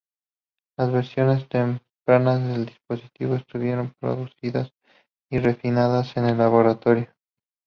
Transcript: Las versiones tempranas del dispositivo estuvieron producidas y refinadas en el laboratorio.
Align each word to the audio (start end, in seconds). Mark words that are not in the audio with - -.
Las 0.79 0.91
versiones 0.91 1.47
tempranas 1.47 2.43
del 2.47 2.65
dispositivo 2.65 3.35
estuvieron 3.35 3.93
producidas 3.99 4.73
y 5.31 5.37
refinadas 5.37 6.17
en 6.17 6.25
el 6.25 6.39
laboratorio. 6.39 7.13